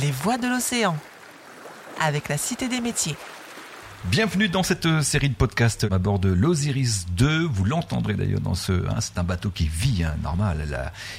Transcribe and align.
Les 0.00 0.12
voix 0.12 0.38
de 0.38 0.46
l'océan, 0.46 0.96
avec 2.00 2.28
la 2.28 2.38
Cité 2.38 2.68
des 2.68 2.80
métiers. 2.80 3.16
Bienvenue 4.04 4.48
dans 4.48 4.62
cette 4.62 5.02
série 5.02 5.28
de 5.28 5.34
podcasts 5.34 5.88
à 5.90 5.98
bord 5.98 6.20
de 6.20 6.28
l'Osiris 6.28 7.06
2. 7.16 7.44
Vous 7.46 7.64
l'entendrez 7.64 8.14
d'ailleurs 8.14 8.40
dans 8.40 8.54
ce. 8.54 8.72
Hein, 8.72 9.00
c'est 9.00 9.18
un 9.18 9.24
bateau 9.24 9.50
qui 9.50 9.66
vit, 9.66 10.04
hein, 10.04 10.14
normal. 10.22 10.64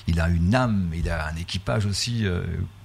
Il 0.08 0.22
a, 0.22 0.30
une 0.30 0.56
âme, 0.56 0.92
il 0.94 1.10
a 1.10 1.28
un 1.28 1.36
équipage 1.36 1.86
aussi 1.86 2.26
euh, 2.26 2.44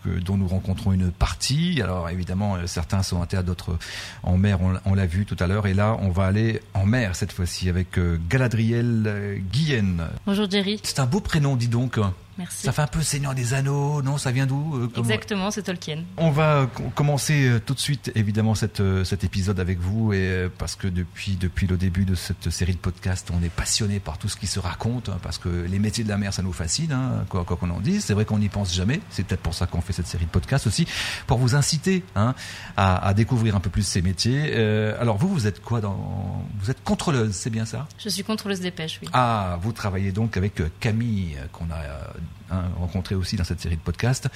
dont 0.08 0.36
nous 0.36 0.48
rencontrons 0.48 0.92
une 0.92 1.10
partie. 1.10 1.80
Alors 1.82 2.08
évidemment, 2.10 2.56
euh, 2.56 2.66
certains 2.66 3.02
sont 3.02 3.16
en 3.16 3.26
terre, 3.26 3.44
d'autres 3.44 3.76
en 4.22 4.36
mer. 4.36 4.58
On, 4.60 4.74
on 4.84 4.94
l'a 4.94 5.06
vu 5.06 5.26
tout 5.26 5.36
à 5.40 5.46
l'heure. 5.46 5.66
Et 5.66 5.74
là, 5.74 5.96
on 6.00 6.10
va 6.10 6.24
aller 6.26 6.60
en 6.74 6.86
mer 6.86 7.16
cette 7.16 7.32
fois-ci 7.32 7.68
avec 7.68 7.98
euh, 7.98 8.18
Galadriel 8.28 9.04
euh, 9.06 9.38
Guillen. 9.52 10.04
Bonjour 10.26 10.50
Jerry. 10.50 10.80
C'est 10.82 11.00
un 11.00 11.06
beau 11.06 11.20
prénom, 11.20 11.56
dis 11.56 11.68
donc. 11.68 11.98
Merci. 12.36 12.62
Ça 12.66 12.72
fait 12.72 12.82
un 12.82 12.88
peu 12.88 13.00
Seigneur 13.00 13.32
des 13.32 13.54
Anneaux, 13.54 14.02
non? 14.02 14.18
Ça 14.18 14.32
vient 14.32 14.44
d'où 14.44 14.90
comment- 14.92 15.06
Exactement, 15.08 15.52
c'est 15.52 15.62
Tolkien. 15.62 15.98
On 16.16 16.32
va 16.32 16.66
co- 16.74 16.82
commencer 16.92 17.48
tout 17.64 17.74
de 17.74 17.78
suite, 17.78 18.10
évidemment, 18.16 18.56
cette, 18.56 18.82
cet 19.04 19.22
épisode 19.22 19.60
avec 19.60 19.78
vous, 19.78 20.12
et 20.12 20.48
parce 20.58 20.74
que 20.74 20.88
depuis, 20.88 21.36
depuis 21.36 21.68
le 21.68 21.76
début 21.76 22.04
de 22.04 22.16
cette 22.16 22.50
série 22.50 22.72
de 22.72 22.78
podcasts, 22.78 23.30
on 23.32 23.40
est 23.44 23.50
passionné 23.54 24.00
par 24.00 24.18
tout 24.18 24.28
ce 24.28 24.34
qui 24.34 24.48
se 24.48 24.58
raconte, 24.58 25.10
hein, 25.10 25.18
parce 25.22 25.38
que 25.38 25.48
les 25.48 25.78
métiers 25.78 26.02
de 26.02 26.08
la 26.08 26.18
mer, 26.18 26.34
ça 26.34 26.42
nous 26.42 26.52
fascine, 26.52 26.90
hein, 26.90 27.24
quoi 27.28 27.44
quoi 27.44 27.56
qu'on 27.56 27.70
en 27.70 27.78
dise. 27.78 28.02
C'est 28.04 28.14
vrai 28.14 28.24
qu'on 28.24 28.40
n'y 28.40 28.48
pense 28.48 28.74
jamais. 28.74 28.98
C'est 29.10 29.24
peut-être 29.24 29.40
pour 29.42 29.54
ça 29.54 29.66
qu'on 29.68 29.80
fait 29.80 29.92
cette 29.94 30.06
série 30.06 30.24
de 30.26 30.30
podcasts 30.30 30.66
aussi, 30.66 30.86
pour 31.26 31.38
vous 31.38 31.54
inciter 31.54 32.04
hein, 32.16 32.34
à, 32.76 33.06
à 33.06 33.14
découvrir 33.14 33.56
un 33.56 33.60
peu 33.60 33.70
plus 33.70 33.86
ces 33.86 34.02
métiers. 34.02 34.52
Euh, 34.54 35.00
alors 35.00 35.16
vous, 35.16 35.28
vous 35.28 35.46
êtes 35.46 35.60
quoi 35.62 35.80
dans 35.80 36.44
Vous 36.60 36.70
êtes 36.70 36.82
contrôleuse, 36.84 37.34
c'est 37.34 37.50
bien 37.50 37.64
ça? 37.64 37.86
Je 37.98 38.08
suis 38.08 38.24
contrôleuse 38.24 38.60
des 38.60 38.70
pêches, 38.70 38.98
oui. 39.02 39.08
ah, 39.12 39.58
vous 39.62 39.72
travaillez 39.72 40.12
donc 40.12 40.36
avec 40.36 40.60
euh, 40.60 40.68
Camille, 40.80 41.36
euh, 41.38 41.46
qu'on 41.52 41.66
a 41.70 42.54
hein, 42.54 42.64
rencontré 42.78 43.14
aussi 43.14 43.36
dans 43.36 43.44
cette 43.44 43.60
série 43.60 43.76
de 43.76 43.80
podcasts. 43.80 44.28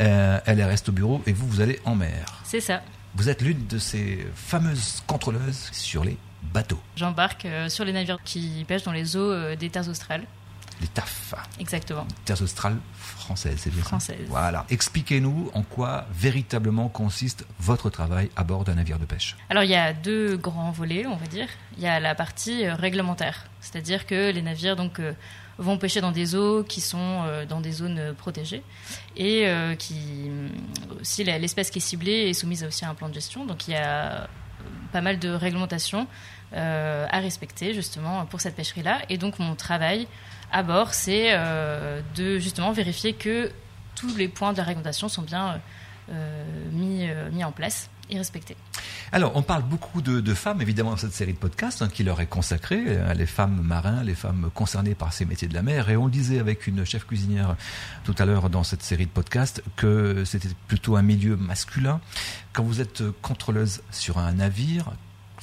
Euh, 0.00 0.40
elle 0.46 0.62
reste 0.62 0.88
au 0.88 0.92
bureau 0.92 1.22
et 1.26 1.32
vous, 1.32 1.46
vous 1.46 1.60
allez 1.60 1.80
en 1.84 1.94
mer. 1.94 2.40
C'est 2.44 2.60
ça. 2.60 2.82
Vous 3.14 3.28
êtes 3.28 3.42
l'une 3.42 3.66
de 3.66 3.78
ces 3.78 4.26
fameuses 4.34 5.02
contrôleuses 5.06 5.68
sur 5.72 6.02
les 6.04 6.16
bateaux, 6.52 6.80
J'embarque 6.96 7.44
euh, 7.44 7.68
sur 7.68 7.84
les 7.84 7.92
navires 7.92 8.18
qui 8.24 8.64
pêchent 8.66 8.82
dans 8.82 8.92
les 8.92 9.16
eaux 9.16 9.54
des 9.54 9.70
terres 9.70 9.88
australes. 9.88 10.24
Les 10.80 10.88
TAF, 10.88 11.34
Exactement. 11.58 12.06
terres 12.24 12.42
australes 12.42 12.76
françaises, 12.94 13.58
c'est 13.58 13.70
bien 13.70 13.82
ça 13.82 13.88
Françaises. 13.88 14.26
Voilà. 14.28 14.66
Expliquez-nous 14.70 15.50
en 15.54 15.62
quoi 15.62 16.06
véritablement 16.12 16.88
consiste 16.88 17.46
votre 17.60 17.90
travail 17.90 18.30
à 18.36 18.44
bord 18.44 18.64
d'un 18.64 18.74
navire 18.74 18.98
de 18.98 19.04
pêche. 19.04 19.36
Alors 19.48 19.64
il 19.64 19.70
y 19.70 19.74
a 19.74 19.92
deux 19.92 20.36
grands 20.36 20.70
volets, 20.70 21.06
on 21.06 21.16
va 21.16 21.26
dire. 21.26 21.48
Il 21.76 21.82
y 21.82 21.86
a 21.86 22.00
la 22.00 22.14
partie 22.14 22.64
euh, 22.64 22.74
réglementaire, 22.74 23.46
c'est-à-dire 23.60 24.06
que 24.06 24.30
les 24.30 24.42
navires 24.42 24.76
donc 24.76 24.98
euh, 24.98 25.12
vont 25.58 25.78
pêcher 25.78 26.00
dans 26.00 26.12
des 26.12 26.34
eaux 26.34 26.64
qui 26.64 26.80
sont 26.80 27.22
euh, 27.26 27.46
dans 27.46 27.60
des 27.60 27.72
zones 27.72 28.14
protégées 28.16 28.62
et 29.16 29.46
qui 29.78 30.30
si 31.02 31.24
l'espèce 31.24 31.70
qui 31.70 31.78
est 31.78 31.82
ciblée 31.82 32.30
est 32.30 32.34
soumise 32.34 32.64
aussi 32.64 32.84
à 32.84 32.90
un 32.90 32.94
plan 32.94 33.08
de 33.08 33.14
gestion. 33.14 33.44
Donc 33.44 33.68
il 33.68 33.72
y 33.72 33.76
a 33.76 34.28
pas 34.92 35.00
mal 35.00 35.18
de 35.18 35.28
réglementations 35.28 36.06
euh, 36.54 37.06
à 37.10 37.20
respecter 37.20 37.72
justement 37.72 38.26
pour 38.26 38.42
cette 38.42 38.54
pêcherie-là. 38.54 39.00
Et 39.08 39.16
donc 39.16 39.38
mon 39.38 39.54
travail 39.54 40.06
à 40.50 40.62
bord, 40.62 40.92
c'est 40.92 41.28
euh, 41.30 42.02
de 42.14 42.38
justement 42.38 42.72
vérifier 42.72 43.14
que 43.14 43.50
tous 43.94 44.14
les 44.16 44.28
points 44.28 44.52
de 44.52 44.58
la 44.58 44.64
réglementation 44.64 45.08
sont 45.08 45.22
bien 45.22 45.62
euh, 46.10 46.44
mis, 46.72 47.08
mis 47.32 47.42
en 47.42 47.52
place 47.52 47.88
et 48.10 48.18
respectés. 48.18 48.54
Alors, 49.12 49.34
on 49.34 49.40
parle 49.40 49.62
beaucoup 49.62 50.02
de, 50.02 50.34
femmes, 50.34 50.60
évidemment, 50.60 50.90
dans 50.90 50.96
cette 50.98 51.14
série 51.14 51.32
de 51.32 51.38
podcasts 51.38 51.80
hein, 51.80 51.88
qui 51.88 52.04
leur 52.04 52.20
est 52.20 52.26
consacrée, 52.26 52.98
les 53.14 53.26
femmes 53.26 53.62
marins, 53.62 54.02
les 54.02 54.14
femmes 54.14 54.50
concernées 54.52 54.94
par 54.94 55.14
ces 55.14 55.24
métiers 55.24 55.48
de 55.48 55.54
la 55.54 55.62
mer. 55.62 55.88
Et 55.88 55.96
on 55.96 56.04
le 56.04 56.10
disait 56.10 56.38
avec 56.38 56.66
une 56.66 56.84
chef 56.84 57.06
cuisinière 57.06 57.56
tout 58.04 58.14
à 58.18 58.26
l'heure 58.26 58.50
dans 58.50 58.64
cette 58.64 58.82
série 58.82 59.06
de 59.06 59.10
podcasts 59.10 59.62
que 59.76 60.24
c'était 60.26 60.50
plutôt 60.66 60.96
un 60.96 61.02
milieu 61.02 61.36
masculin. 61.36 62.02
Quand 62.52 62.64
vous 62.64 62.82
êtes 62.82 63.02
contrôleuse 63.22 63.80
sur 63.90 64.18
un 64.18 64.32
navire, 64.32 64.92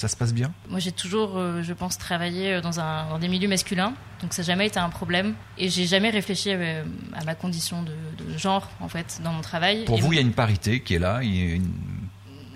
ça 0.01 0.07
se 0.07 0.15
passe 0.15 0.33
bien 0.33 0.51
Moi, 0.69 0.79
j'ai 0.79 0.91
toujours, 0.91 1.37
euh, 1.37 1.61
je 1.63 1.73
pense, 1.73 1.97
travaillé 1.97 2.53
euh, 2.53 2.61
dans, 2.61 2.79
un, 2.79 3.09
dans 3.09 3.19
des 3.19 3.27
milieux 3.27 3.47
masculins, 3.49 3.93
donc 4.21 4.33
ça 4.33 4.41
n'a 4.41 4.47
jamais 4.47 4.67
été 4.67 4.79
un 4.79 4.89
problème. 4.89 5.35
Et 5.57 5.69
j'ai 5.69 5.85
jamais 5.87 6.09
réfléchi 6.09 6.49
euh, 6.53 6.83
à 7.13 7.23
ma 7.23 7.35
condition 7.35 7.83
de, 7.83 7.93
de 8.23 8.37
genre, 8.37 8.69
en 8.79 8.87
fait, 8.89 9.19
dans 9.23 9.31
mon 9.33 9.41
travail. 9.41 9.85
Pour 9.85 9.97
Et 9.97 10.01
vous, 10.01 10.13
il 10.13 10.15
y 10.15 10.19
a 10.19 10.21
une 10.21 10.33
parité 10.33 10.81
qui 10.81 10.95
est 10.95 10.99
là. 10.99 11.19
Il, 11.23 11.35
y 11.35 11.51
a 11.51 11.55
une- 11.55 11.73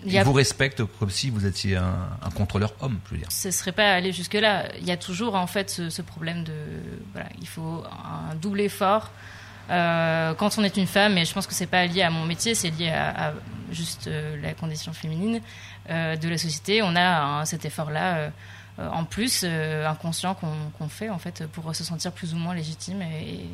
il 0.05 0.17
a- 0.17 0.23
vous 0.23 0.33
respecte 0.33 0.83
comme 0.99 1.09
si 1.09 1.29
vous 1.29 1.45
étiez 1.45 1.75
un, 1.77 1.95
un 2.21 2.29
contrôleur 2.31 2.73
homme, 2.81 2.99
je 3.07 3.11
veux 3.11 3.17
dire. 3.19 3.27
ce 3.31 3.51
serait 3.51 3.71
pas 3.71 3.93
aller 3.93 4.11
jusque-là. 4.11 4.65
Il 4.79 4.85
y 4.87 4.91
a 4.91 4.97
toujours, 4.97 5.35
en 5.35 5.47
fait, 5.47 5.69
ce, 5.69 5.89
ce 5.89 6.01
problème 6.01 6.43
de. 6.43 6.53
Voilà, 7.13 7.29
il 7.41 7.47
faut 7.47 7.83
un 8.31 8.35
double 8.35 8.61
effort. 8.61 9.11
Euh, 9.69 10.33
quand 10.33 10.57
on 10.57 10.63
est 10.63 10.77
une 10.77 10.87
femme, 10.87 11.17
et 11.17 11.25
je 11.25 11.33
pense 11.33 11.47
que 11.47 11.53
c'est 11.53 11.67
pas 11.67 11.85
lié 11.85 12.01
à 12.01 12.09
mon 12.09 12.25
métier, 12.25 12.55
c'est 12.55 12.69
lié 12.69 12.89
à, 12.89 13.29
à 13.29 13.33
juste 13.71 14.07
euh, 14.07 14.41
la 14.41 14.53
condition 14.53 14.93
féminine 14.93 15.41
euh, 15.89 16.15
de 16.15 16.29
la 16.29 16.37
société. 16.37 16.81
On 16.81 16.95
a 16.95 17.21
hein, 17.21 17.45
cet 17.45 17.65
effort-là 17.65 18.31
en 18.79 19.05
plus, 19.05 19.45
inconscient 19.45 20.33
qu'on 20.33 20.87
fait 20.87 21.09
en 21.09 21.19
fait 21.19 21.45
pour 21.45 21.75
se 21.75 21.83
sentir 21.83 22.11
plus 22.11 22.33
ou 22.33 22.37
moins 22.37 22.55
légitime 22.55 23.03
et, 23.03 23.45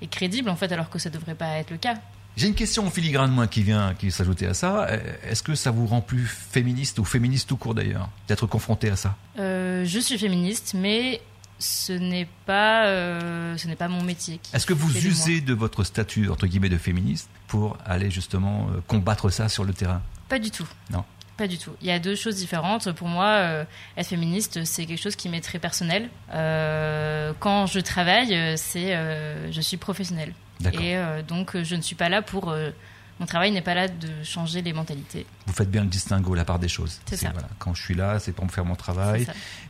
et 0.00 0.06
crédible 0.06 0.48
en 0.48 0.54
fait, 0.54 0.70
alors 0.70 0.88
que 0.88 1.00
ça 1.00 1.10
devrait 1.10 1.34
pas 1.34 1.56
être 1.58 1.72
le 1.72 1.76
cas. 1.76 1.94
J'ai 2.36 2.46
une 2.46 2.54
question 2.54 2.86
en 2.86 2.90
filigrane 2.90 3.32
moi 3.32 3.48
qui 3.48 3.64
vient 3.64 3.94
qui 3.98 4.12
s'ajouter 4.12 4.46
à 4.46 4.54
ça. 4.54 4.86
Est-ce 5.28 5.42
que 5.42 5.56
ça 5.56 5.72
vous 5.72 5.86
rend 5.86 6.00
plus 6.00 6.24
féministe 6.24 7.00
ou 7.00 7.04
féministe 7.04 7.48
tout 7.48 7.56
court 7.56 7.74
d'ailleurs 7.74 8.08
d'être 8.28 8.46
confronté 8.46 8.88
à 8.88 8.96
ça? 8.96 9.16
Euh, 9.40 9.84
je 9.84 9.98
suis 9.98 10.16
féministe, 10.16 10.74
mais 10.76 11.20
ce 11.60 11.92
n'est 11.92 12.28
pas, 12.46 12.86
euh, 12.86 13.56
ce 13.56 13.68
n'est 13.68 13.76
pas 13.76 13.88
mon 13.88 14.02
métier. 14.02 14.40
Est-ce 14.52 14.66
que 14.66 14.72
vous 14.72 15.06
usez 15.06 15.40
de 15.40 15.54
votre 15.54 15.84
statut 15.84 16.28
entre 16.28 16.46
guillemets 16.46 16.68
de 16.68 16.78
féministe 16.78 17.28
pour 17.46 17.76
aller 17.84 18.10
justement 18.10 18.68
euh, 18.70 18.80
combattre 18.86 19.30
ça 19.30 19.48
sur 19.48 19.64
le 19.64 19.72
terrain? 19.72 20.02
Pas 20.28 20.38
du 20.38 20.50
tout. 20.50 20.66
Non. 20.90 21.04
Pas 21.36 21.46
du 21.46 21.58
tout. 21.58 21.72
Il 21.80 21.86
y 21.86 21.90
a 21.90 21.98
deux 21.98 22.16
choses 22.16 22.36
différentes. 22.36 22.90
Pour 22.92 23.08
moi, 23.08 23.26
euh, 23.26 23.64
être 23.96 24.08
féministe, 24.08 24.64
c'est 24.64 24.86
quelque 24.86 25.00
chose 25.00 25.16
qui 25.16 25.28
m'est 25.28 25.40
très 25.40 25.58
personnel. 25.58 26.08
Quand 26.30 27.66
je 27.66 27.80
travaille, 27.80 28.58
c'est, 28.58 28.94
je 29.50 29.60
suis 29.60 29.76
professionnelle. 29.76 30.34
Et 30.80 30.96
donc, 31.26 31.56
je 31.62 31.74
ne 31.76 31.80
suis 31.80 31.96
pas 31.96 32.08
là 32.08 32.20
pour. 32.20 32.54
Mon 33.20 33.26
travail 33.26 33.52
n'est 33.52 33.60
pas 33.60 33.74
là 33.74 33.86
de 33.86 34.08
changer 34.24 34.62
les 34.62 34.72
mentalités. 34.72 35.26
Vous 35.46 35.52
faites 35.52 35.70
bien 35.70 35.82
le 35.82 35.88
distinguo, 35.88 36.34
la 36.34 36.44
part 36.44 36.58
des 36.58 36.68
choses. 36.68 36.98
C'est 37.06 37.16
ça. 37.16 37.30
Voilà. 37.32 37.48
Quand 37.58 37.74
je 37.74 37.82
suis 37.82 37.94
là, 37.94 38.18
c'est 38.18 38.32
pour 38.32 38.44
me 38.46 38.50
faire 38.50 38.64
mon 38.64 38.74
travail. 38.74 39.26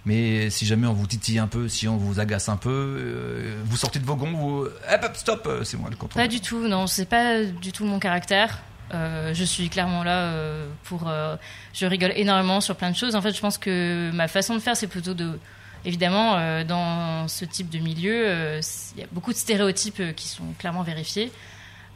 Mais 0.06 0.48
si 0.48 0.64
jamais 0.64 0.86
on 0.86 0.94
vous 0.94 1.06
titille 1.06 1.38
un 1.38 1.48
peu, 1.48 1.68
si 1.68 1.88
on 1.88 1.96
vous 1.96 2.20
agace 2.20 2.48
un 2.48 2.56
peu, 2.56 2.70
euh, 2.70 3.60
vous 3.66 3.76
sortez 3.76 3.98
de 3.98 4.06
vos 4.06 4.16
gonds, 4.16 4.32
vous... 4.32 4.60
Hop, 4.66 5.00
hop, 5.02 5.16
stop, 5.16 5.46
euh, 5.46 5.64
c'est 5.64 5.76
moi 5.76 5.90
le 5.90 5.96
contrôle. 5.96 6.22
Pas 6.22 6.28
du 6.28 6.40
tout, 6.40 6.66
non, 6.68 6.86
c'est 6.86 7.04
pas 7.04 7.42
du 7.44 7.72
tout 7.72 7.84
mon 7.84 7.98
caractère. 7.98 8.60
Euh, 8.92 9.34
je 9.34 9.44
suis 9.44 9.68
clairement 9.68 10.02
là 10.02 10.18
euh, 10.18 10.68
pour. 10.84 11.08
euh, 11.08 11.36
je 11.72 11.86
rigole 11.86 12.12
énormément 12.16 12.60
sur 12.60 12.74
plein 12.76 12.90
de 12.90 12.96
choses. 12.96 13.14
En 13.14 13.22
fait, 13.22 13.32
je 13.32 13.40
pense 13.40 13.56
que 13.58 14.10
ma 14.12 14.26
façon 14.26 14.54
de 14.54 14.60
faire, 14.60 14.76
c'est 14.76 14.88
plutôt 14.88 15.14
de. 15.14 15.38
Évidemment, 15.84 16.62
dans 16.64 17.26
ce 17.26 17.46
type 17.46 17.70
de 17.70 17.78
milieu, 17.78 18.58
il 18.94 19.00
y 19.00 19.02
a 19.02 19.06
beaucoup 19.12 19.32
de 19.32 19.38
stéréotypes 19.38 20.14
qui 20.14 20.28
sont 20.28 20.44
clairement 20.58 20.82
vérifiés. 20.82 21.32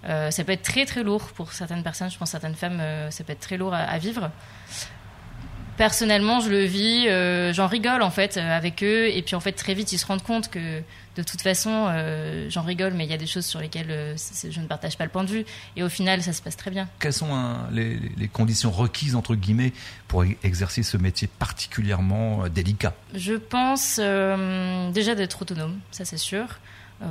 Euh, 0.06 0.31
ça 0.31 0.44
peut 0.44 0.53
être 0.53 0.62
très 0.62 0.84
très 0.84 1.03
lourd 1.03 1.28
pour 1.34 1.53
certaines 1.53 1.82
personnes. 1.82 2.10
Je 2.10 2.19
pense 2.19 2.31
certaines 2.31 2.54
femmes, 2.54 2.81
euh, 2.81 3.10
ça 3.10 3.25
peut 3.25 3.32
être 3.32 3.41
très 3.41 3.56
lourd 3.56 3.72
à, 3.72 3.78
à 3.78 3.98
vivre. 3.98 4.31
Personnellement, 5.76 6.38
je 6.38 6.50
le 6.50 6.62
vis, 6.62 7.09
euh, 7.09 7.53
j'en 7.53 7.66
rigole 7.66 8.03
en 8.03 8.10
fait 8.10 8.37
avec 8.37 8.84
eux, 8.84 9.09
et 9.09 9.22
puis 9.22 9.34
en 9.34 9.41
fait 9.41 9.50
très 9.53 9.75
vite 9.75 9.91
ils 9.92 9.98
se 9.98 10.06
rendent 10.06 10.22
compte 10.22 10.48
que 10.48 10.82
de 11.16 11.22
toute 11.25 11.41
façon 11.41 11.92
j'en 12.48 12.62
rigole, 12.62 12.92
mais 12.94 13.04
il 13.06 13.10
y 13.10 13.15
a 13.15 13.16
des 13.16 13.26
choses 13.26 13.44
sur 13.44 13.59
lesquelles 13.59 14.15
je 14.16 14.60
ne 14.60 14.66
partage 14.69 14.97
pas 14.97 15.03
le 15.03 15.10
point 15.10 15.25
de 15.25 15.31
vue, 15.31 15.44
et 15.75 15.82
au 15.82 15.88
final 15.88 16.22
ça 16.22 16.32
se 16.32 16.42
passe 16.42 16.56
très 16.56 16.71
bien. 16.71 16.88
Quelles 17.00 17.12
sont 17.12 17.34
hein, 17.34 17.66
les, 17.72 17.98
les 18.16 18.28
conditions 18.28 18.71
requises, 18.71 19.16
entre 19.16 19.34
guillemets, 19.34 19.72
pour 20.06 20.25
exercer 20.44 20.84
ce 20.84 20.97
métier 20.97 21.26
particulièrement 21.26 22.47
délicat? 22.48 22.94
Je 23.12 23.34
pense 23.34 23.97
déjà 23.97 25.16
d'être 25.16 25.42
autonome, 25.42 25.81
ça 25.91 26.04
c'est 26.04 26.19
sûr, 26.19 26.60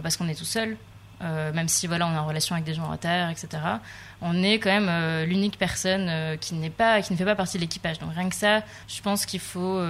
parce 0.02 0.16
qu'on 0.16 0.30
est 0.30 0.36
tout 0.36 0.46
seul. 0.46 0.78
Euh, 1.24 1.54
même 1.54 1.68
si 1.68 1.88
voilà, 1.88 2.08
on 2.08 2.14
est 2.14 2.18
en 2.18 2.26
relation 2.26 2.56
avec 2.56 2.66
des 2.66 2.74
gens 2.74 2.92
à 2.92 2.98
terre, 2.98 3.30
etc. 3.30 3.48
On 4.22 4.44
est 4.44 4.56
quand 4.60 4.70
même 4.70 4.90
euh, 4.90 5.26
l'unique 5.26 5.58
personne 5.58 6.08
euh, 6.10 6.38
qui 6.38 6.56
n'est 6.56 6.70
pas, 6.70 7.02
qui 7.02 7.14
ne 7.14 7.18
fait 7.18 7.26
pas 7.26 7.36
partie 7.36 7.58
de 7.58 7.62
l'équipage. 7.62 8.00
Donc 8.00 8.10
rien 8.14 8.30
que 8.30 8.36
ça, 8.36 8.62
je 8.88 9.02
pense 9.02 9.26
qu'il 9.26 9.40
faut 9.40 9.82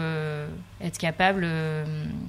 être 0.82 0.98
capable 0.98 1.48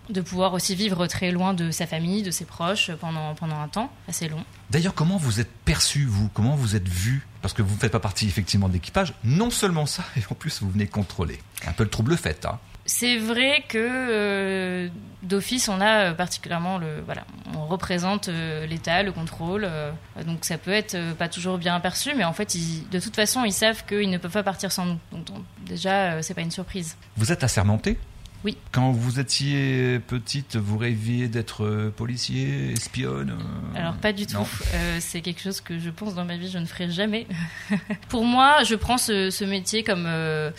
de 0.09 0.21
pouvoir 0.21 0.55
aussi 0.55 0.75
vivre 0.75 1.06
très 1.06 1.31
loin 1.31 1.55
de 1.55 1.71
sa 1.71 1.87
famille, 1.87 2.23
de 2.23 2.31
ses 2.31 2.45
proches 2.45 2.93
pendant 3.01 3.35
pendant 3.35 3.61
un 3.61 3.69
temps 3.69 3.91
assez 4.09 4.29
long. 4.29 4.43
D'ailleurs, 4.71 4.95
comment 4.95 5.17
vous 5.17 5.41
êtes 5.41 5.53
perçu, 5.65 6.05
vous? 6.05 6.29
Comment 6.33 6.55
vous 6.55 6.77
êtes 6.77 6.89
vu? 6.89 7.27
Parce 7.44 7.52
que 7.52 7.61
vous 7.61 7.75
ne 7.75 7.79
faites 7.79 7.93
pas 7.93 8.00
partie, 8.00 8.26
effectivement, 8.26 8.69
de 8.69 8.73
l'équipage. 8.73 9.12
Non 9.23 9.50
seulement 9.50 9.85
ça, 9.85 10.02
et 10.17 10.20
en 10.31 10.35
plus, 10.35 10.62
vous 10.62 10.70
venez 10.70 10.87
contrôler. 10.87 11.38
Un 11.67 11.73
peu 11.73 11.85
le 11.85 11.91
trouble 11.91 12.17
fait, 12.17 12.46
hein 12.46 12.58
C'est 12.87 13.19
vrai 13.19 13.62
que 13.69 13.76
euh, 13.79 14.88
d'office, 15.23 15.69
on 15.69 15.79
a 15.82 16.06
euh, 16.06 16.14
particulièrement 16.14 16.79
le. 16.79 17.02
Voilà, 17.05 17.25
on 17.55 17.67
représente 17.67 18.31
euh, 18.31 18.64
l'État, 18.64 19.02
le 19.02 19.12
contrôle. 19.12 19.64
euh, 19.67 19.91
donc 20.26 20.46
ça 20.46 20.56
peut 20.56 20.70
être 20.73 20.96
pas 21.19 21.29
toujours 21.29 21.58
bien 21.58 21.79
perçu, 21.81 22.14
mais 22.17 22.25
en 22.25 22.32
fait, 22.32 22.55
ils- 22.55 22.88
de 22.88 22.99
toute 22.99 23.14
façon, 23.14 23.44
ils 23.44 23.52
savent 23.52 23.85
qu'ils 23.85 24.08
ne 24.08 24.17
peuvent 24.17 24.32
pas 24.32 24.43
partir 24.43 24.73
sans 24.73 24.87
nous. 24.87 24.99
Donc, 25.12 25.25
donc, 25.26 25.44
déjà, 25.67 26.23
c'est 26.23 26.32
pas 26.32 26.40
une 26.40 26.50
surprise. 26.50 26.97
Vous 27.19 27.31
êtes 27.31 27.44
assermenté 27.44 27.99
Oui. 28.44 28.58
Quand 28.73 28.93
vous 28.93 29.20
étiez 29.20 29.99
petite, 30.00 30.56
vous 30.56 30.76
rêviez 30.76 31.29
d'être 31.29 31.64
euh, 31.64 31.91
policier, 31.91 32.73
espionne 32.73 33.31
euh, 33.31 33.79
Alors 33.79 33.94
pas 33.94 34.12
du 34.12 34.26
tout. 34.26 34.37
Euh, 34.75 34.99
c'est 35.00 35.23
quelque 35.23 35.41
chose 35.41 35.62
que 35.62 35.79
je 35.79 35.88
pense 35.88 36.14
dans 36.14 36.26
ma 36.26 36.37
vie 36.37 36.50
je 36.50 36.58
ne 36.58 36.67
ferai 36.67 36.91
jamais. 36.91 37.26
Pour 38.11 38.25
moi, 38.25 38.62
je 38.64 38.75
prends 38.75 38.99
ce, 38.99 39.31
ce 39.31 39.44
métier 39.44 39.82
comme 39.82 40.05
euh, 40.06 40.50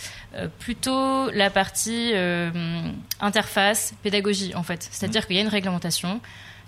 plutôt 0.59 1.29
la 1.29 1.51
partie 1.51 2.13
interface, 3.19 3.93
pédagogie 4.01 4.55
en 4.55 4.63
fait. 4.63 4.87
C'est-à-dire 4.91 5.27
qu'il 5.27 5.35
y 5.35 5.39
a 5.39 5.43
une 5.43 5.47
réglementation 5.47 6.21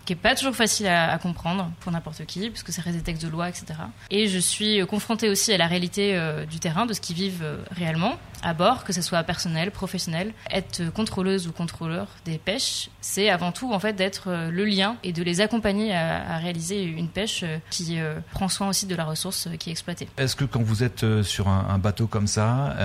qui 0.07 0.13
est 0.13 0.15
pas 0.15 0.35
toujours 0.35 0.55
facile 0.55 0.87
à, 0.87 1.17
comprendre 1.17 1.69
pour 1.81 1.91
n'importe 1.91 2.25
qui, 2.25 2.49
parce 2.49 2.63
que 2.63 2.71
ça 2.71 2.81
reste 2.81 2.95
des 2.95 3.03
textes 3.03 3.25
de 3.25 3.29
loi, 3.29 3.49
etc. 3.49 3.65
Et 4.09 4.29
je 4.29 4.39
suis 4.39 4.81
euh, 4.81 4.85
confrontée 4.85 5.27
aussi 5.29 5.51
à 5.51 5.57
la 5.57 5.67
réalité 5.67 6.15
euh, 6.15 6.45
du 6.45 6.59
terrain, 6.59 6.85
de 6.85 6.93
ce 6.93 7.01
qu'ils 7.01 7.17
vivent 7.17 7.43
euh, 7.43 7.57
réellement 7.71 8.13
à 8.41 8.53
bord, 8.53 8.85
que 8.85 8.93
ce 8.93 9.01
soit 9.01 9.21
personnel, 9.23 9.69
professionnel. 9.69 10.33
Être 10.49 10.93
contrôleuse 10.93 11.49
ou 11.49 11.51
contrôleur 11.51 12.07
des 12.23 12.37
pêches, 12.37 12.89
c'est 13.01 13.29
avant 13.29 13.51
tout 13.51 13.73
en 13.73 13.79
fait 13.79 13.93
d'être 13.93 14.29
le 14.49 14.63
lien 14.63 14.95
et 15.03 15.11
de 15.11 15.23
les 15.23 15.41
accompagner 15.41 15.93
à, 15.93 16.37
réaliser 16.37 16.83
une 16.83 17.09
pêche 17.09 17.43
qui 17.71 17.97
prend 18.31 18.47
soin 18.47 18.69
aussi 18.69 18.85
de 18.85 18.95
la 18.95 19.05
ressource 19.05 19.49
qui 19.59 19.69
est 19.69 19.71
exploitée. 19.71 20.07
Est-ce 20.17 20.35
que 20.35 20.45
quand 20.45 20.61
vous 20.61 20.83
êtes 20.83 21.23
sur 21.23 21.47
un, 21.47 21.79
bateau 21.79 22.05
comme 22.05 22.27
ça, 22.27 22.75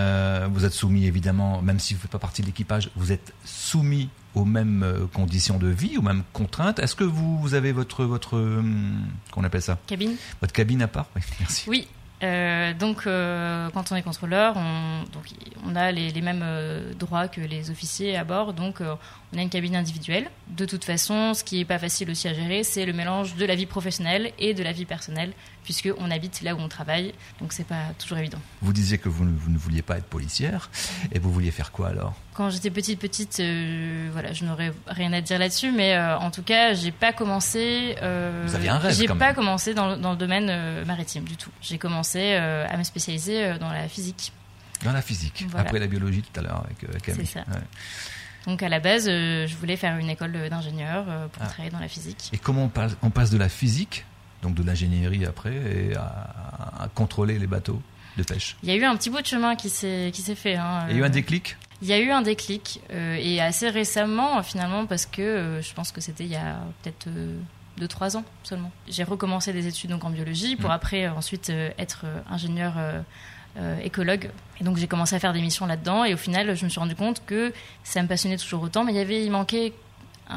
vous 0.51 0.65
êtes 0.65 0.73
soumis 0.73 1.05
évidemment, 1.07 1.61
même 1.61 1.79
si 1.79 1.93
vous 1.93 1.99
ne 1.99 2.03
faites 2.03 2.11
pas 2.13 2.19
partie 2.19 2.41
de 2.41 2.47
l'équipage, 2.47 2.89
vous 2.97 3.13
êtes 3.13 3.35
soumis 3.45 4.09
aux 4.35 4.45
mêmes 4.45 4.83
euh, 4.83 5.07
conditions 5.13 5.59
de 5.59 5.69
vie, 5.69 5.99
aux 5.99 6.03
mêmes 6.03 6.23
contraintes. 6.33 6.79
Est-ce 6.79 6.95
que 6.97 7.05
vous, 7.05 7.39
vous 7.39 7.55
avez 7.55 7.73
votre 7.73 8.05
votre 8.05 8.39
hum, 8.39 9.07
qu'on 9.31 9.45
appelle 9.45 9.63
ça, 9.63 9.79
Cabine 9.87 10.17
votre 10.41 10.53
cabine 10.53 10.83
à 10.83 10.89
part? 10.89 11.07
Oui, 11.17 11.23
merci. 11.41 11.69
Oui. 11.69 11.89
Euh, 12.23 12.73
donc, 12.73 13.07
euh, 13.07 13.69
quand 13.75 13.91
on 13.91 13.97
est 13.97 14.03
contrôleur, 14.03 14.55
on, 14.57 15.03
donc, 15.13 15.25
on 15.67 15.75
a 15.75 15.91
les, 15.91 16.11
les 16.11 16.21
mêmes 16.21 16.43
euh, 16.45 16.93
droits 16.95 17.27
que 17.27 17.41
les 17.41 17.71
officiers 17.71 18.17
à 18.17 18.23
bord. 18.25 18.53
Donc, 18.53 18.81
on 18.81 19.39
a 19.39 19.43
une 19.43 19.51
cabine 19.51 19.75
individuelle. 19.75 20.31
De 20.49 20.65
toute 20.65 20.85
façon, 20.85 21.35
ce 21.35 21.43
qui 21.43 21.59
n'est 21.59 21.65
pas 21.65 21.79
facile 21.79 22.11
aussi 22.11 22.29
à 22.29 22.35
gérer, 22.35 22.63
c'est 22.63 22.87
le 22.87 22.93
mélange 22.93 23.35
de 23.35 23.45
la 23.45 23.57
vie 23.57 23.67
professionnelle 23.67 24.33
et 24.39 24.55
de 24.55 24.63
la 24.63 24.73
vie 24.73 24.85
personnelle, 24.85 25.33
puisque 25.65 25.89
on 25.99 26.11
habite 26.11 26.43
là 26.43 26.55
où 26.55 26.59
on 26.59 26.69
travaille. 26.69 27.13
Donc, 27.41 27.53
c'est 27.53 27.67
pas 27.67 27.83
toujours 27.99 28.19
évident. 28.19 28.39
Vous 28.61 28.73
disiez 28.73 28.99
que 28.99 29.09
vous, 29.09 29.25
ne- 29.25 29.37
vous 29.37 29.51
ne 29.51 29.59
vouliez 29.59 29.83
pas 29.83 29.99
être 29.99 30.07
policière, 30.07 30.71
et 31.13 31.19
vous 31.19 31.33
vouliez 31.33 31.51
faire 31.51 31.73
quoi 31.73 31.89
alors? 31.89 32.15
Quand 32.35 32.49
j'étais 32.51 32.71
petite, 32.71 32.99
petite, 32.99 33.41
euh, 33.41 34.09
voilà, 34.13 34.33
je 34.33 34.45
n'aurais 34.45 34.73
rien 34.87 35.13
à 35.13 35.21
dire 35.21 35.39
là-dessus, 35.39 35.71
mais 35.71 35.95
euh, 35.95 36.17
en 36.19 36.31
tout 36.31 36.43
cas, 36.43 36.73
j'ai 36.75 36.91
pas 36.93 37.13
commencé. 37.13 37.97
euh, 38.03 38.45
Vous 38.47 38.55
aviez 38.55 38.71
un 38.71 38.79
rêve, 38.79 38.95
J'ai 38.97 39.07
pas 39.07 39.15
même. 39.15 39.35
commencé 39.35 39.75
dans, 39.75 39.89
le- 39.91 39.97
dans 39.97 40.13
le 40.13 40.17
domaine 40.17 40.85
maritime 40.85 41.25
du 41.25 41.37
tout. 41.37 41.51
J'ai 41.61 41.79
commencé 41.79 42.35
à 42.35 42.77
me 42.77 42.83
spécialiser 42.85 43.59
dans 43.59 43.71
la 43.73 43.89
physique. 43.89 44.33
Dans 44.85 44.93
la 44.93 45.03
physique, 45.03 45.45
Voilà. 45.49 45.67
après 45.67 45.79
la 45.79 45.87
biologie 45.87 46.23
tout 46.23 46.41
à 46.41 46.43
l'heure 46.43 46.65
avec 46.65 47.03
Camille. 47.03 47.27
C'est 47.27 47.35
ça. 47.35 47.45
Ouais. 47.53 47.61
Donc 48.47 48.63
à 48.65 48.69
la 48.69 48.81
base, 48.81 49.07
je 49.07 49.55
voulais 49.57 49.77
faire 49.77 49.97
une 49.99 50.11
école 50.11 50.33
d'ingénieur 50.51 51.05
pour 51.31 51.43
Ah. 51.43 51.47
travailler 51.47 51.71
dans 51.71 51.79
la 51.79 51.87
physique. 51.89 52.31
Et 52.33 52.39
comment 52.39 52.69
on 53.03 53.11
passe 53.11 53.31
de 53.31 53.39
la 53.39 53.49
physique, 53.49 54.05
donc 54.43 54.55
de 54.55 54.63
l'ingénierie 54.63 55.25
après, 55.25 55.55
et 55.55 55.97
à, 55.97 56.83
à 56.85 56.89
contrôler 56.89 57.39
les 57.39 57.47
bateaux 57.47 57.81
de 58.17 58.23
pêche 58.23 58.57
Il 58.63 58.69
y 58.69 58.73
a 58.73 58.77
eu 58.77 58.85
un 58.85 58.97
petit 58.97 59.09
bout 59.11 59.21
de 59.23 59.27
chemin 59.27 59.57
qui 59.57 59.71
s'est 59.71 60.11
qui 60.13 60.21
s'est 60.23 60.35
fait. 60.35 60.57
hein, 60.57 60.87
Il 60.91 60.95
y 60.95 60.97
a 60.97 60.99
eu 60.99 61.03
euh, 61.03 61.07
un 61.07 61.11
déclic 61.11 61.57
Il 61.81 61.89
y 61.89 61.93
a 61.93 61.99
eu 61.99 62.11
un 62.11 62.23
déclic 62.23 62.81
euh, 62.93 63.17
et 63.19 63.41
assez 63.41 63.69
récemment 63.71 64.39
euh, 64.39 64.43
finalement 64.43 64.85
parce 64.87 65.07
que 65.07 65.23
euh, 65.23 65.63
je 65.63 65.73
pense 65.75 65.93
que 65.93 66.01
c'était 66.01 66.25
il 66.25 66.31
y 66.31 66.37
a 66.37 66.59
peut-être 66.83 67.09
2-3 67.81 68.19
ans 68.19 68.25
seulement. 68.43 68.71
J'ai 68.89 69.03
recommencé 69.05 69.53
des 69.53 69.67
études 69.67 69.91
donc 69.91 70.05
en 70.05 70.11
biologie 70.11 70.57
pour 70.57 70.69
Mm. 70.71 70.73
après 70.73 71.07
euh, 71.07 71.13
ensuite 71.15 71.49
euh, 71.51 71.71
être 71.79 72.03
euh, 72.05 72.21
ingénieur 72.31 72.75
euh, 72.77 73.01
euh, 73.59 73.79
écologue. 73.83 74.31
Et 74.61 74.65
donc 74.65 74.77
j'ai 74.77 74.87
commencé 74.89 75.15
à 75.17 75.19
faire 75.19 75.33
des 75.33 75.41
missions 75.41 75.67
là-dedans 75.67 76.05
et 76.05 76.13
au 76.15 76.19
final 76.19 76.55
je 76.55 76.65
me 76.65 76.69
suis 76.71 76.81
rendu 76.81 76.95
compte 76.95 77.23
que 77.25 77.53
ça 77.83 78.03
me 78.03 78.09
passionnait 78.09 78.37
toujours 78.37 78.63
autant 78.63 78.85
mais 78.85 78.93
il 78.93 78.97
y 78.97 79.01
avait 79.01 79.25
il 79.25 79.31
manquait 79.31 79.73
euh, 79.73 79.73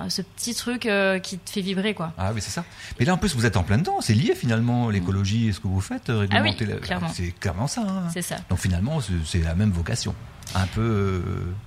ce 0.10 0.22
petit 0.22 0.54
truc 0.54 0.86
euh, 0.86 1.20
qui 1.20 1.38
te 1.38 1.50
fait 1.50 1.62
vibrer 1.62 1.94
quoi. 1.94 2.12
Ah 2.18 2.32
oui, 2.34 2.42
c'est 2.42 2.52
ça. 2.52 2.66
Mais 3.00 3.06
là, 3.06 3.14
en 3.14 3.18
plus, 3.18 3.34
vous 3.36 3.46
êtes 3.46 3.56
en 3.58 3.64
plein 3.64 3.78
dedans. 3.78 4.02
C'est 4.02 4.14
lié 4.14 4.36
finalement, 4.36 4.90
l'écologie 4.90 5.48
et 5.48 5.52
ce 5.54 5.60
que 5.60 5.68
vous 5.68 5.80
faites, 5.82 6.10
euh, 6.10 6.28
Ah 6.32 6.42
oui, 6.42 6.50
réglementer. 6.52 6.66
la- 6.66 6.76
clairement. 6.78 7.10
C'est 7.14 7.32
clairement 7.40 7.68
ça. 7.68 7.82
hein. 7.82 8.10
C'est 8.14 8.22
ça. 8.22 8.38
Donc 8.50 8.60
finalement, 8.60 9.00
c'est 9.26 9.40
la 9.42 9.56
même 9.56 9.72
vocation. 9.72 10.14
Un 10.58 10.68
peu. 10.68 10.82
Euh, 10.82 11.22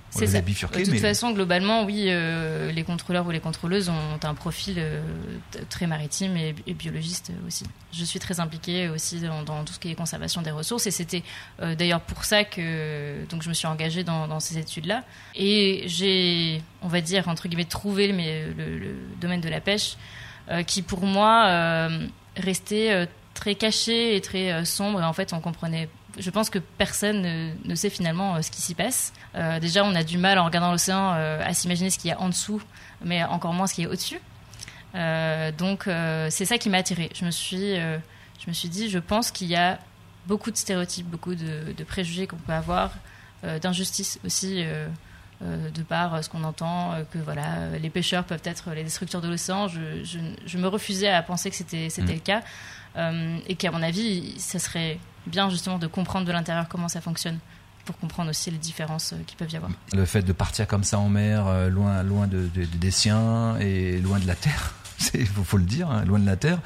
C'est 0.09 0.25
ça. 0.25 0.41
bifurqué, 0.41 0.79
De 0.79 0.83
toute 0.85 0.93
mais. 0.93 0.99
façon, 0.99 1.31
globalement, 1.31 1.83
oui, 1.85 2.05
euh, 2.07 2.71
les 2.71 2.83
contrôleurs 2.83 3.27
ou 3.27 3.29
les 3.31 3.39
contrôleuses 3.39 3.87
ont 3.89 4.19
un 4.23 4.33
profil 4.33 4.75
euh, 4.79 5.01
très 5.69 5.85
maritime 5.85 6.35
et, 6.35 6.55
et 6.65 6.73
biologiste 6.73 7.31
aussi. 7.45 7.65
Je 7.93 8.03
suis 8.03 8.19
très 8.19 8.39
impliquée 8.39 8.89
aussi 8.89 9.19
dans, 9.19 9.43
dans 9.43 9.63
tout 9.63 9.73
ce 9.73 9.79
qui 9.79 9.91
est 9.91 9.95
conservation 9.95 10.41
des 10.41 10.49
ressources 10.49 10.87
et 10.87 10.91
c'était 10.91 11.21
euh, 11.61 11.75
d'ailleurs 11.75 12.01
pour 12.01 12.25
ça 12.25 12.43
que 12.43 13.23
donc 13.29 13.43
je 13.43 13.49
me 13.49 13.53
suis 13.53 13.67
engagée 13.67 14.03
dans, 14.03 14.27
dans 14.27 14.39
ces 14.39 14.57
études-là. 14.57 15.03
Et 15.35 15.83
j'ai, 15.85 16.63
on 16.81 16.87
va 16.87 17.01
dire, 17.01 17.27
entre 17.27 17.47
guillemets, 17.47 17.65
trouvé 17.65 18.07
le, 18.07 18.13
mais 18.13 18.45
le, 18.57 18.79
le 18.79 18.95
domaine 19.21 19.41
de 19.41 19.49
la 19.49 19.61
pêche 19.61 19.97
qui, 20.65 20.81
pour 20.81 21.05
moi, 21.05 21.87
restait 22.35 23.07
très 23.35 23.53
caché 23.53 24.15
et 24.15 24.21
très 24.21 24.65
sombre. 24.65 24.99
Et 24.99 25.03
en 25.03 25.13
fait, 25.13 25.31
on 25.33 25.41
comprenait. 25.41 25.87
Je 26.19 26.29
pense 26.29 26.49
que 26.49 26.59
personne 26.59 27.21
ne, 27.21 27.51
ne 27.65 27.75
sait 27.75 27.89
finalement 27.89 28.35
euh, 28.35 28.41
ce 28.41 28.51
qui 28.51 28.61
s'y 28.61 28.75
passe. 28.75 29.13
Euh, 29.35 29.59
déjà, 29.59 29.83
on 29.83 29.95
a 29.95 30.03
du 30.03 30.17
mal 30.17 30.37
en 30.37 30.45
regardant 30.45 30.71
l'océan 30.71 31.13
euh, 31.15 31.41
à 31.43 31.53
s'imaginer 31.53 31.89
ce 31.89 31.97
qu'il 31.97 32.09
y 32.09 32.13
a 32.13 32.19
en 32.19 32.29
dessous, 32.29 32.61
mais 33.03 33.23
encore 33.23 33.53
moins 33.53 33.67
ce 33.67 33.73
qu'il 33.73 33.83
y 33.85 33.87
a 33.87 33.89
au-dessus. 33.89 34.19
Euh, 34.95 35.51
donc, 35.51 35.87
c'est 36.29 36.45
ça 36.45 36.57
qui 36.57 36.69
m'a 36.69 36.77
attirée. 36.77 37.09
Je 37.13 37.25
me 37.25 37.31
suis, 37.31 37.75
je 37.75 38.47
me 38.47 38.53
suis 38.53 38.69
dit, 38.69 38.89
je 38.89 38.99
pense 38.99 39.31
qu'il 39.31 39.47
y 39.47 39.55
a 39.55 39.79
beaucoup 40.27 40.51
de 40.51 40.57
stéréotypes, 40.57 41.07
beaucoup 41.07 41.35
de, 41.35 41.73
de 41.73 41.83
préjugés 41.83 42.27
qu'on 42.27 42.37
peut 42.37 42.53
avoir, 42.53 42.91
d'injustice 43.61 44.19
aussi. 44.25 44.63
de 45.41 45.83
par 45.83 46.21
ce 46.23 46.27
qu'on 46.29 46.43
entend, 46.43 46.95
que 47.11 47.17
voilà, 47.19 47.69
les 47.81 47.89
pêcheurs 47.89 48.25
peuvent 48.25 48.41
être 48.43 48.71
les 48.71 48.83
destructeurs 48.83 49.21
de 49.21 49.29
l'océan. 49.29 49.67
Je, 49.69 50.03
je, 50.03 50.19
je 50.45 50.57
me 50.57 50.67
refusais 50.67 51.09
à 51.09 51.21
penser 51.21 51.49
que 51.49 51.55
c'était 51.55 51.89
c'était 51.89 52.11
Mm. 52.13 52.15
le 52.15 52.19
cas, 52.21 52.41
euh, 52.97 53.37
et 53.47 53.55
qu'à 53.55 53.71
mon 53.71 53.81
avis, 53.81 54.33
ça 54.39 54.59
serait 54.59 54.99
bien 55.27 55.49
justement 55.49 55.77
de 55.79 55.87
comprendre 55.87 56.25
de 56.25 56.31
l'intérieur 56.31 56.67
comment 56.69 56.87
ça 56.87 57.01
fonctionne, 57.01 57.39
pour 57.85 57.97
comprendre 57.97 58.29
aussi 58.29 58.51
les 58.51 58.57
différences 58.57 59.13
euh, 59.13 59.17
qui 59.25 59.35
peuvent 59.35 59.51
y 59.51 59.55
avoir. 59.57 59.71
Le 59.93 60.05
fait 60.05 60.21
de 60.21 60.33
partir 60.33 60.67
comme 60.67 60.83
ça 60.83 60.99
en 60.99 61.09
mer, 61.09 61.47
euh, 61.47 61.69
loin, 61.69 62.03
loin 62.03 62.27
de, 62.27 62.47
de- 62.53 62.65
des 62.65 62.91
siens 62.91 63.57
et 63.59 63.99
loin 63.99 64.19
de 64.19 64.27
la 64.27 64.35
terre, 64.35 64.73
il 65.13 65.25
faut, 65.25 65.43
faut 65.43 65.57
le 65.57 65.63
dire, 65.63 65.89
hein, 65.89 66.03
loin 66.05 66.19
de 66.19 66.25
la 66.25 66.35
terre, 66.35 66.59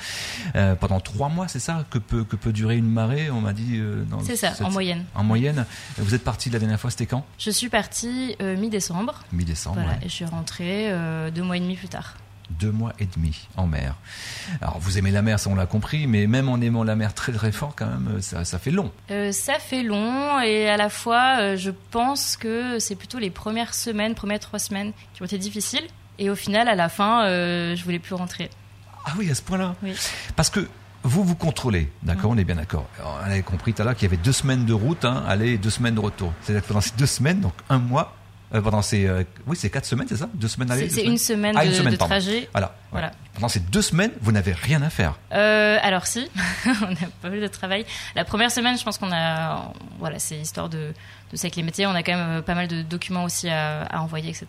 euh, 0.56 0.76
pendant 0.76 1.00
trois 1.00 1.30
mois, 1.30 1.48
c'est 1.48 1.60
ça 1.60 1.86
que 1.90 1.98
peut, 2.00 2.24
que 2.24 2.36
peut 2.36 2.52
durer 2.52 2.78
une 2.78 2.90
marée, 2.90 3.30
on 3.30 3.42
m'a 3.42 3.54
dit. 3.54 3.78
euh, 3.78 4.04
C'est 4.24 4.36
ça, 4.36 4.54
cette- 4.54 4.66
en 4.66 4.72
moyenne. 4.72 5.06
En 5.16 5.24
moyenne. 5.24 5.66
Vous 5.98 6.14
êtes 6.16 6.24
parti 6.24 6.50
la 6.50 6.60
dernière 6.60 6.80
fois, 6.80 6.90
c'était 6.90 7.06
quand? 7.06 7.26
Je 7.38 7.52
suis 7.52 7.70
partie 7.70 8.36
euh, 8.42 8.58
mi-décembre, 8.58 9.22
Mi-décembre. 9.32 9.76
voilà, 9.76 9.92
ouais. 9.92 10.00
et 10.06 10.10
je 10.10 10.14
suis 10.14 10.26
rentrée 10.26 10.92
deux 11.34 11.44
mois 11.44 11.58
et 11.58 11.60
demi 11.62 11.76
plus 11.76 11.90
tard. 11.90 12.16
Deux 12.60 12.72
mois 12.72 12.94
et 13.00 13.06
demi 13.06 13.48
en 13.58 13.68
mer. 13.68 13.96
Alors 14.62 14.80
vous 14.80 14.98
aimez 14.98 15.12
la 15.12 15.22
mer, 15.22 15.40
ça 15.40 15.50
on 15.50 15.56
l'a 15.56 15.66
compris, 15.66 16.08
mais 16.08 16.28
même 16.28 16.50
en 16.50 16.60
aimant 16.62 16.84
la 16.84 16.96
mer 16.96 17.14
très 17.14 17.32
très 17.32 17.52
fort, 17.52 17.74
quand 17.76 17.88
même, 17.88 18.22
ça, 18.22 18.46
ça 18.46 18.60
fait 18.60 18.72
long. 18.72 18.92
Euh, 19.12 19.32
ça 19.32 19.60
fait 19.60 19.84
long 19.84 20.40
et 20.42 20.70
à 20.70 20.78
la 20.78 20.90
fois, 20.90 21.38
euh, 21.40 21.58
je 21.58 21.72
pense 21.92 22.38
que 22.38 22.80
c'est 22.80 22.96
plutôt 22.96 23.20
les 23.20 23.30
premières 23.30 23.74
semaines, 23.74 24.16
premières 24.16 24.40
trois 24.40 24.60
semaines 24.60 24.94
qui 25.14 25.22
ont 25.22 25.26
été 25.26 25.38
difficiles. 25.38 25.86
Et 26.20 26.30
au 26.30 26.36
final, 26.36 26.68
à 26.68 26.76
la 26.76 26.90
fin, 26.90 27.26
euh, 27.26 27.76
je 27.76 27.84
voulais 27.84 28.00
plus 28.00 28.16
rentrer. 28.16 28.50
Ah 29.06 29.12
oui, 29.18 29.30
à 29.30 29.36
ce 29.36 29.42
point-là. 29.42 29.76
Oui. 29.84 29.96
Parce 30.36 30.50
que 30.50 30.68
vous 31.04 31.24
vous 31.24 31.36
contrôlez, 31.36 31.92
d'accord, 32.04 32.32
on 32.32 32.38
est 32.38 32.46
bien 32.46 32.56
d'accord. 32.56 32.88
On 33.04 33.26
avait 33.26 33.42
compris 33.42 33.74
tout 33.74 33.82
à 33.82 33.86
l'heure 33.86 33.96
qu'il 33.96 34.04
y 34.04 34.14
avait 34.14 34.22
deux 34.22 34.32
semaines 34.32 34.66
de 34.66 34.74
route, 34.74 35.04
hein, 35.04 35.24
aller 35.28 35.54
et 35.54 35.58
deux 35.58 35.70
semaines 35.70 35.96
de 35.96 36.00
retour. 36.00 36.32
C'est-à-dire 36.42 36.64
que 36.64 36.68
pendant 36.68 36.82
ces 36.82 36.96
deux 36.98 37.06
semaines, 37.06 37.42
donc 37.42 37.54
un 37.70 37.80
mois, 37.80 38.16
pendant 38.62 38.82
ces, 38.82 39.06
euh, 39.08 39.24
oui, 39.48 39.56
c'est 39.60 39.70
quatre 39.70 39.86
semaines, 39.86 40.08
c'est 40.08 40.18
ça? 40.18 40.30
Deux 40.34 40.48
semaines 40.48 40.70
aller. 40.72 40.90
C'est 40.90 41.04
une 41.04 41.18
semaine 41.18 41.56
Ah, 41.58 41.64
de, 41.64 41.70
une 41.70 41.76
semaine, 41.76 41.94
de 41.94 41.98
pardon. 41.98 42.12
trajet. 42.14 42.48
Voilà. 42.52 42.76
Voilà. 42.94 43.12
Pendant 43.34 43.50
ces 43.50 43.60
deux 43.60 43.82
semaines, 43.82 44.12
vous 44.22 44.32
n'avez 44.32 44.54
rien 44.54 44.82
à 44.82 44.90
faire. 44.90 45.20
Euh, 45.34 45.78
alors 45.82 46.06
si, 46.08 46.30
on 46.66 46.70
a 46.94 47.10
pas 47.22 47.30
mal 47.30 47.42
de 47.42 47.48
travail. 47.48 47.86
La 48.16 48.24
première 48.24 48.52
semaine, 48.52 48.78
je 48.78 48.84
pense 48.84 48.98
qu'on 48.98 49.12
a, 49.12 49.74
voilà, 50.00 50.20
c'est 50.20 50.38
histoire 50.38 50.70
de, 50.70 50.94
de 51.32 51.38
s'acclimater. 51.38 51.86
On 51.88 51.96
a 51.96 52.04
quand 52.04 52.16
même 52.16 52.30
euh, 52.30 52.42
pas 52.42 52.54
mal 52.56 52.68
de 52.68 52.82
documents 52.84 53.24
aussi 53.24 53.50
à, 53.50 53.82
à 53.84 54.02
envoyer, 54.02 54.30
etc. 54.30 54.46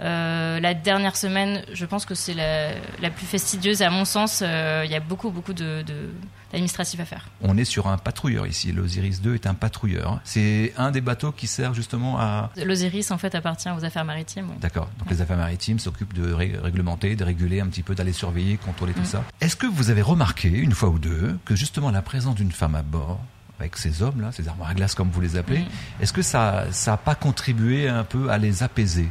Euh, 0.00 0.60
la 0.60 0.74
dernière 0.74 1.16
semaine, 1.16 1.62
je 1.72 1.84
pense 1.86 2.04
que 2.06 2.14
c'est 2.14 2.34
la, 2.34 2.70
la 3.00 3.10
plus 3.10 3.26
fastidieuse 3.26 3.82
à 3.82 3.90
mon 3.90 4.04
sens. 4.04 4.40
Euh, 4.42 4.82
Il 4.84 4.90
y 4.90 4.94
a 4.96 5.00
beaucoup, 5.00 5.30
beaucoup 5.30 5.52
de, 5.52 5.82
de 5.82 6.10
d'administratif 6.52 7.00
à 7.00 7.04
faire. 7.04 7.26
On 7.42 7.58
est 7.58 7.64
sur 7.64 7.88
un 7.88 7.98
patrouilleur 7.98 8.46
ici. 8.46 8.70
L'Osiris 8.72 9.20
2 9.20 9.34
est 9.34 9.46
un 9.48 9.54
patrouilleur. 9.54 10.20
C'est 10.22 10.72
un 10.78 10.92
des 10.92 11.00
bateaux 11.00 11.32
qui 11.32 11.48
sert 11.48 11.74
justement 11.74 12.18
à. 12.20 12.50
L'Osiris, 12.64 13.10
en 13.10 13.18
fait, 13.18 13.34
appartient 13.34 13.68
aux 13.68 13.84
affaires 13.84 14.04
maritimes. 14.04 14.48
D'accord. 14.60 14.88
Donc 15.00 15.10
les 15.10 15.20
affaires 15.20 15.36
maritimes 15.36 15.78
s'occupent 15.80 16.14
de 16.14 16.32
ré- 16.32 16.56
réglementer, 16.62 17.16
de 17.16 17.24
réguler 17.24 17.60
un 17.66 17.68
petit 17.68 17.82
peu, 17.82 17.94
d'aller 17.94 18.12
surveiller, 18.12 18.56
contrôler 18.56 18.92
tout 18.94 19.04
ça. 19.04 19.22
Est-ce 19.40 19.56
que 19.56 19.66
vous 19.66 19.90
avez 19.90 20.02
remarqué 20.02 20.48
une 20.48 20.72
fois 20.72 20.88
ou 20.88 20.98
deux 20.98 21.36
que 21.44 21.54
justement 21.56 21.90
la 21.90 22.02
présence 22.02 22.34
d'une 22.36 22.52
femme 22.52 22.74
à 22.74 22.82
bord 22.82 23.20
avec 23.58 23.76
ces 23.76 24.02
hommes 24.02 24.20
là, 24.20 24.32
ces 24.32 24.48
armoires 24.48 24.68
à 24.70 24.74
glace 24.74 24.94
comme 24.94 25.08
vous 25.10 25.20
les 25.20 25.36
appelez, 25.36 25.60
Mm. 25.60 26.02
est-ce 26.02 26.12
que 26.12 26.22
ça 26.22 26.66
ça 26.72 26.92
a 26.94 26.96
pas 26.96 27.14
contribué 27.14 27.88
un 27.88 28.04
peu 28.04 28.30
à 28.30 28.38
les 28.38 28.62
apaiser? 28.62 29.08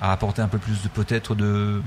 À 0.00 0.12
apporter 0.12 0.42
un 0.42 0.48
peu 0.48 0.58
plus 0.58 0.82
de 0.82 0.88
peut-être 0.88 1.34
de 1.34 1.82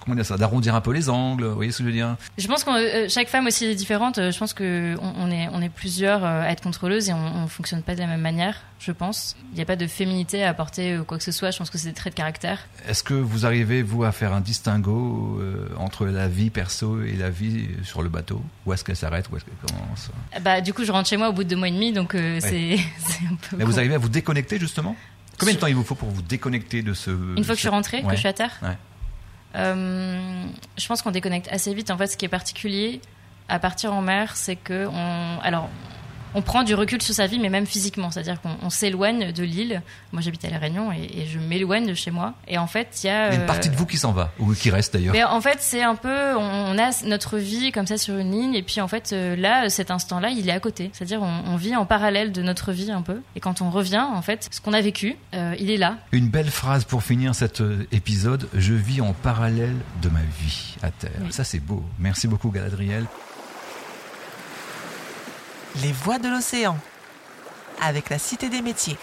comment 0.00 0.16
dire 0.16 0.26
ça, 0.26 0.36
d'arrondir 0.36 0.74
un 0.74 0.80
peu 0.80 0.92
les 0.92 1.08
angles. 1.08 1.44
Vous 1.44 1.54
voyez 1.54 1.72
ce 1.72 1.78
que 1.78 1.84
je 1.84 1.88
veux 1.88 1.94
dire? 1.94 2.16
Je 2.36 2.46
pense 2.46 2.64
que 2.64 2.70
euh, 2.70 3.08
chaque 3.08 3.28
femme 3.28 3.46
aussi 3.46 3.64
est 3.66 3.74
différente. 3.74 4.16
Je 4.16 4.38
pense 4.38 4.52
que 4.52 4.96
on, 5.00 5.30
est 5.30 5.48
on 5.52 5.62
est 5.62 5.68
plusieurs 5.68 6.24
euh, 6.24 6.42
à 6.42 6.50
être 6.50 6.62
contrôleuses 6.62 7.08
et 7.08 7.12
on, 7.12 7.44
on 7.44 7.46
fonctionne 7.46 7.82
pas 7.82 7.94
de 7.94 8.00
la 8.00 8.06
même 8.06 8.20
manière. 8.20 8.62
Je 8.78 8.92
pense. 8.92 9.36
Il 9.52 9.56
n'y 9.56 9.62
a 9.62 9.64
pas 9.64 9.76
de 9.76 9.86
féminité 9.86 10.44
à 10.44 10.50
apporter 10.50 11.00
quoi 11.06 11.16
que 11.16 11.24
ce 11.24 11.32
soit. 11.32 11.50
Je 11.50 11.58
pense 11.58 11.70
que 11.70 11.78
c'est 11.78 11.88
des 11.88 11.94
traits 11.94 12.12
de 12.12 12.18
caractère. 12.18 12.58
Est-ce 12.86 13.02
que 13.02 13.14
vous 13.14 13.46
arrivez 13.46 13.82
vous 13.82 14.04
à 14.04 14.12
faire 14.12 14.34
un 14.34 14.40
distinguo 14.40 15.40
entre 15.78 16.04
la 16.04 16.28
vie 16.28 16.50
perso 16.50 17.02
et 17.02 17.12
la 17.12 17.30
vie 17.30 17.68
sur 17.82 18.02
le 18.02 18.10
bateau? 18.10 18.42
Où 18.66 18.72
est-ce 18.72 18.84
qu'elle 18.84 18.96
s'arrête? 18.96 19.30
Où 19.32 19.36
est-ce 19.36 19.44
qu'elle 19.44 19.54
commence? 19.70 20.10
Bah 20.42 20.60
du 20.60 20.74
coup 20.74 20.84
je 20.84 20.92
rentre 20.92 21.08
chez 21.08 21.16
moi 21.16 21.30
au 21.30 21.32
bout 21.32 21.44
de 21.44 21.48
deux 21.48 21.56
mois 21.56 21.68
et 21.68 21.72
demi 21.72 21.92
donc 21.92 22.12
c'est 22.40 22.74
un 22.76 23.36
peu. 23.48 23.56
Mais 23.56 23.64
vous 23.64 23.78
arrivez 23.78 23.94
à 23.94 23.98
vous 23.98 24.10
déconnecter 24.10 24.58
justement? 24.58 24.96
Combien 25.38 25.54
de 25.54 25.58
temps 25.58 25.66
il 25.66 25.74
vous 25.74 25.84
faut 25.84 25.94
pour 25.94 26.10
vous 26.10 26.22
déconnecter 26.22 26.82
de 26.82 26.94
ce... 26.94 27.10
Une 27.10 27.44
fois 27.44 27.54
que 27.54 27.56
je 27.56 27.60
suis 27.60 27.68
rentrée, 27.68 28.02
que 28.02 28.10
je 28.10 28.16
suis 28.16 28.28
à 28.28 28.32
terre 28.32 28.60
euh, 29.56 30.46
Je 30.76 30.86
pense 30.86 31.02
qu'on 31.02 31.10
déconnecte 31.10 31.48
assez 31.50 31.74
vite. 31.74 31.90
En 31.90 31.98
fait, 31.98 32.06
ce 32.06 32.16
qui 32.16 32.24
est 32.24 32.28
particulier 32.28 33.00
à 33.48 33.58
partir 33.58 33.92
en 33.92 34.02
mer, 34.02 34.36
c'est 34.36 34.56
que 34.56 34.86
on... 34.86 35.40
Alors, 35.42 35.68
on 36.34 36.42
prend 36.42 36.64
du 36.64 36.74
recul 36.74 37.00
sur 37.00 37.14
sa 37.14 37.26
vie, 37.26 37.38
mais 37.38 37.48
même 37.48 37.66
physiquement. 37.66 38.10
C'est-à-dire 38.10 38.40
qu'on 38.40 38.70
s'éloigne 38.70 39.32
de 39.32 39.42
l'île. 39.42 39.82
Moi, 40.12 40.20
j'habite 40.20 40.44
à 40.44 40.50
La 40.50 40.58
Réunion 40.58 40.92
et, 40.92 41.26
je 41.26 41.38
m'éloigne 41.38 41.86
de 41.86 41.94
chez 41.94 42.10
moi. 42.10 42.34
Et 42.48 42.58
en 42.58 42.66
fait, 42.66 43.00
il 43.02 43.06
y 43.06 43.10
a. 43.10 43.28
Il 43.28 43.34
y 43.34 43.36
a 43.36 43.40
une 43.40 43.46
partie 43.46 43.70
de 43.70 43.76
vous 43.76 43.86
qui 43.86 43.96
s'en 43.96 44.12
va, 44.12 44.32
ou 44.38 44.52
qui 44.52 44.70
reste 44.70 44.94
d'ailleurs. 44.94 45.14
Mais 45.14 45.24
en 45.24 45.40
fait, 45.40 45.58
c'est 45.60 45.82
un 45.82 45.94
peu. 45.94 46.34
On 46.36 46.78
a 46.78 46.90
notre 47.04 47.38
vie 47.38 47.72
comme 47.72 47.86
ça 47.86 47.96
sur 47.96 48.18
une 48.18 48.32
ligne, 48.32 48.54
et 48.54 48.62
puis 48.62 48.80
en 48.80 48.88
fait, 48.88 49.12
euh, 49.12 49.36
là, 49.36 49.68
cet 49.68 49.90
instant-là, 49.90 50.30
il 50.30 50.48
est 50.48 50.52
à 50.52 50.60
côté. 50.60 50.90
C'est-à-dire, 50.92 51.22
on, 51.22 51.56
vit 51.56 51.76
en 51.76 51.86
parallèle 51.86 52.32
de 52.32 52.42
notre 52.42 52.72
vie 52.72 52.90
un 52.90 53.02
peu. 53.02 53.20
Et 53.36 53.40
quand 53.40 53.62
on 53.62 53.70
revient, 53.70 54.04
en 54.12 54.22
fait, 54.22 54.48
ce 54.50 54.60
qu'on 54.60 54.72
a 54.72 54.80
vécu, 54.80 55.16
euh, 55.34 55.54
il 55.58 55.70
est 55.70 55.76
là. 55.76 55.98
Une 56.12 56.28
belle 56.28 56.50
phrase 56.50 56.84
pour 56.84 57.02
finir 57.02 57.34
cet 57.34 57.60
euh, 57.60 57.86
épisode. 57.92 58.48
Je 58.54 58.74
vis 58.74 59.00
en 59.00 59.12
parallèle 59.12 59.76
de 60.02 60.08
ma 60.08 60.20
vie 60.40 60.76
à 60.82 60.90
terre. 60.90 61.10
Ça, 61.30 61.44
c'est 61.44 61.60
beau. 61.60 61.82
Merci 61.98 62.26
beaucoup, 62.26 62.50
Galadriel. 62.50 63.06
Les 65.82 65.90
voix 65.90 66.18
de 66.18 66.28
l'océan 66.28 66.78
avec 67.82 68.08
la 68.08 68.18
Cité 68.18 68.48
des 68.48 68.62
métiers. 68.62 68.96